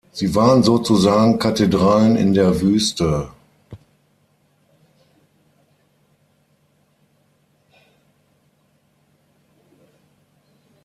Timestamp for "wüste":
2.59-3.29